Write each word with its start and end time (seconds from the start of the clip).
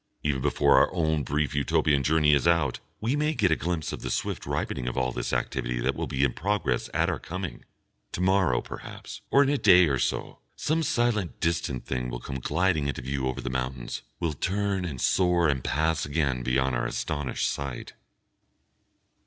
Even 0.23 0.41
before 0.41 0.77
our 0.79 0.91
own 0.95 1.21
brief 1.21 1.53
Utopian 1.53 2.01
journey 2.01 2.33
is 2.33 2.47
out, 2.47 2.79
we 3.01 3.15
may 3.15 3.35
get 3.35 3.51
a 3.51 3.55
glimpse 3.55 3.93
of 3.93 4.01
the 4.01 4.09
swift 4.09 4.47
ripening 4.47 4.87
of 4.87 4.97
all 4.97 5.11
this 5.11 5.31
activity 5.31 5.79
that 5.79 5.93
will 5.93 6.07
be 6.07 6.23
in 6.23 6.33
progress 6.33 6.89
at 6.91 7.07
our 7.07 7.19
coming. 7.19 7.65
To 8.13 8.21
morrow, 8.21 8.61
perhaps, 8.63 9.21
or 9.29 9.43
in 9.43 9.49
a 9.49 9.59
day 9.59 9.85
or 9.85 9.99
so, 9.99 10.39
some 10.55 10.81
silent, 10.81 11.39
distant 11.39 11.85
thing 11.85 12.09
will 12.09 12.19
come 12.19 12.39
gliding 12.39 12.87
into 12.87 13.03
view 13.03 13.27
over 13.27 13.41
the 13.41 13.51
mountains, 13.51 14.01
will 14.19 14.33
turn 14.33 14.85
and 14.85 14.99
soar 14.99 15.47
and 15.47 15.63
pass 15.63 16.03
again 16.03 16.41
beyond 16.41 16.75
our 16.75 16.87
astonished 16.87 17.47
sight.... 17.47 17.93